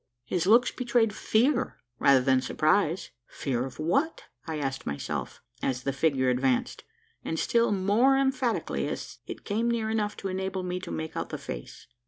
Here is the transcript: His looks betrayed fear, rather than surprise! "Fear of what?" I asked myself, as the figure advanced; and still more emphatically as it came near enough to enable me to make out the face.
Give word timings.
His 0.25 0.47
looks 0.47 0.71
betrayed 0.71 1.13
fear, 1.13 1.77
rather 1.99 2.21
than 2.21 2.41
surprise! 2.41 3.11
"Fear 3.27 3.65
of 3.65 3.77
what?" 3.77 4.23
I 4.47 4.57
asked 4.57 4.87
myself, 4.87 5.43
as 5.61 5.83
the 5.83 5.93
figure 5.93 6.29
advanced; 6.31 6.83
and 7.23 7.37
still 7.37 7.71
more 7.71 8.17
emphatically 8.17 8.87
as 8.87 9.19
it 9.27 9.45
came 9.45 9.69
near 9.69 9.91
enough 9.91 10.17
to 10.17 10.27
enable 10.27 10.63
me 10.63 10.79
to 10.79 10.89
make 10.89 11.15
out 11.15 11.29
the 11.29 11.37
face. 11.37 11.85